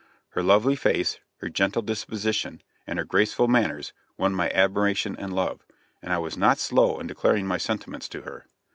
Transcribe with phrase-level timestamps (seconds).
[0.29, 5.63] Her lovely face, her gentle disposition and her graceful manners won my admiration and love;
[6.01, 8.47] and I was not slow in declaring my sentiments to her.